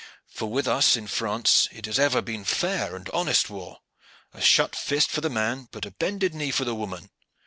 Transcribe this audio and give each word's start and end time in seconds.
For 0.25 0.49
with 0.49 0.67
us 0.67 0.95
in 0.97 1.05
France 1.05 1.69
it 1.71 1.85
has 1.85 1.99
ever 1.99 2.23
been 2.23 2.43
fair 2.43 2.95
and 2.95 3.07
honest 3.09 3.51
war 3.51 3.81
a 4.33 4.41
shut 4.41 4.75
fist 4.75 5.11
for 5.11 5.21
the 5.21 5.29
man, 5.29 5.67
but 5.71 5.85
a 5.85 5.91
bended 5.91 6.33
knee 6.33 6.49
for 6.49 6.65
the 6.65 6.73
woman. 6.73 7.11